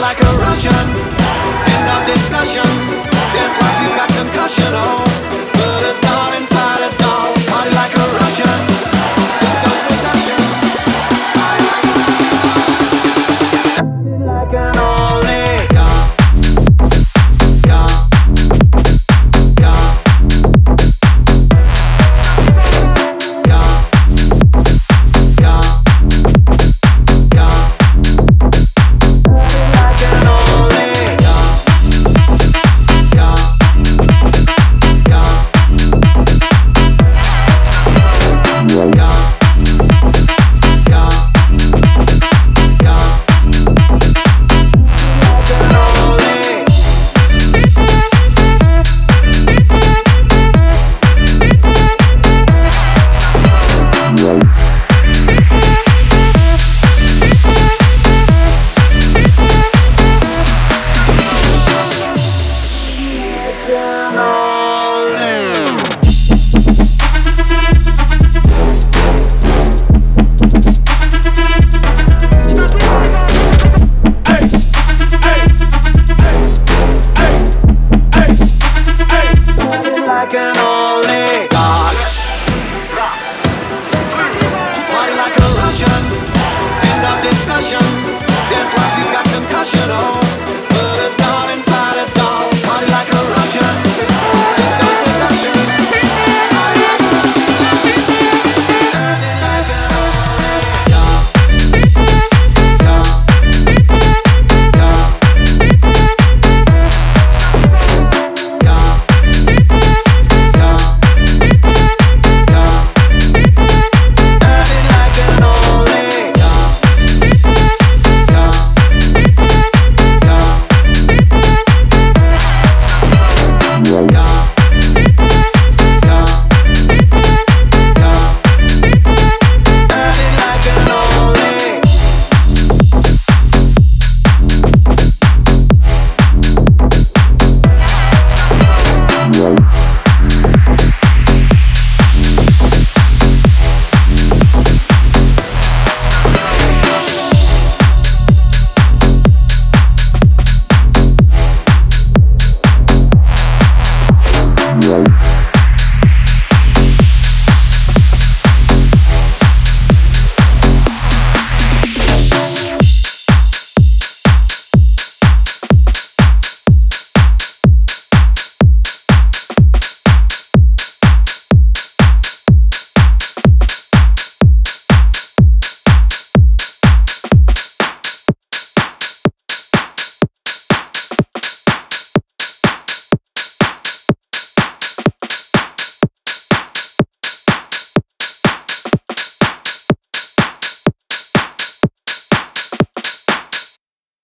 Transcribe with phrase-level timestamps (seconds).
[0.00, 0.72] like a Russian.
[0.72, 2.68] End of discussion.
[3.34, 4.72] Dance like you got concussion.
[4.72, 5.19] Oh.